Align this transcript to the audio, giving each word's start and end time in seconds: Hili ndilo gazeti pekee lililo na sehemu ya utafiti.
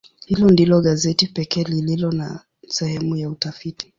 Hili 0.25 0.43
ndilo 0.43 0.81
gazeti 0.81 1.27
pekee 1.27 1.63
lililo 1.63 2.11
na 2.11 2.43
sehemu 2.67 3.15
ya 3.17 3.29
utafiti. 3.29 3.89